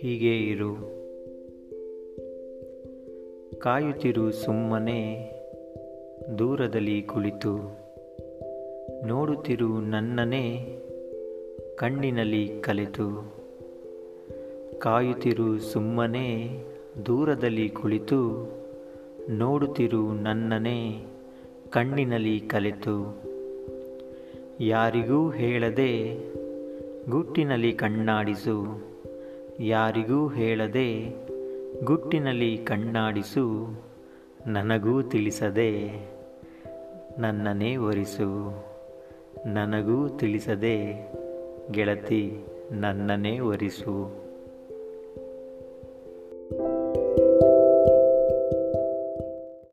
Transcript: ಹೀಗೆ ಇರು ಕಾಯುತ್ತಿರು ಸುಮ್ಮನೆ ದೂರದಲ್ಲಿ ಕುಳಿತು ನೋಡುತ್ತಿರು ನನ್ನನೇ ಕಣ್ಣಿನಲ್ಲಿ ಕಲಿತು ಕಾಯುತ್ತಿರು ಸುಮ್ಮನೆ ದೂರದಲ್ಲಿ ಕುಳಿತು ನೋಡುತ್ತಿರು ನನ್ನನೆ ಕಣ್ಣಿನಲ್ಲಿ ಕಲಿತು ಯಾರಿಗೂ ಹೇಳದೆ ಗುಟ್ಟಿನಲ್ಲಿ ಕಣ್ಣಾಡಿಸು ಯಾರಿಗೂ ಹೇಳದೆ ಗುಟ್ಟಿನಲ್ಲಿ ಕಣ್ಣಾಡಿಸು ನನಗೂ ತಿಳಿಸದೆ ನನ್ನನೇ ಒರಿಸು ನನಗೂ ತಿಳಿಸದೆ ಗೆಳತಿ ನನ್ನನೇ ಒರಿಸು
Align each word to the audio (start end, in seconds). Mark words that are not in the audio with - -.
ಹೀಗೆ 0.00 0.36
ಇರು 0.38 0.74
ಕಾಯುತ್ತಿರು 3.58 4.32
ಸುಮ್ಮನೆ 4.32 5.30
ದೂರದಲ್ಲಿ 6.38 7.02
ಕುಳಿತು 7.02 7.54
ನೋಡುತ್ತಿರು 9.06 9.80
ನನ್ನನೇ 9.80 10.76
ಕಣ್ಣಿನಲ್ಲಿ 11.76 12.60
ಕಲಿತು 12.60 13.34
ಕಾಯುತ್ತಿರು 14.78 15.58
ಸುಮ್ಮನೆ 15.58 16.48
ದೂರದಲ್ಲಿ 17.06 17.68
ಕುಳಿತು 17.68 18.50
ನೋಡುತ್ತಿರು 19.30 20.12
ನನ್ನನೆ 20.12 21.04
ಕಣ್ಣಿನಲ್ಲಿ 21.70 22.40
ಕಲಿತು 22.40 23.27
ಯಾರಿಗೂ 24.60 25.30
ಹೇಳದೆ 25.30 26.14
ಗುಟ್ಟಿನಲ್ಲಿ 27.10 27.72
ಕಣ್ಣಾಡಿಸು 27.72 28.56
ಯಾರಿಗೂ 29.60 30.28
ಹೇಳದೆ 30.28 30.88
ಗುಟ್ಟಿನಲ್ಲಿ 31.84 32.56
ಕಣ್ಣಾಡಿಸು 32.56 33.44
ನನಗೂ 34.46 35.02
ತಿಳಿಸದೆ 35.02 35.70
ನನ್ನನೇ 37.18 37.76
ಒರಿಸು 37.76 38.28
ನನಗೂ 39.46 40.08
ತಿಳಿಸದೆ 40.08 40.76
ಗೆಳತಿ 41.70 42.44
ನನ್ನನೇ 42.72 43.38
ಒರಿಸು 43.38 43.94